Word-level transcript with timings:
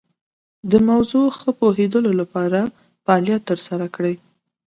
د 0.71 0.73
موضوع 0.89 1.25
ښه 1.37 1.51
پوهیدو 1.59 1.99
لپاره 2.21 2.59
فعالیت 3.03 3.41
تر 3.49 3.59
سره 3.67 3.85
کړئ. 3.95 4.15